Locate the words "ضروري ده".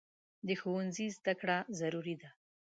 1.79-2.29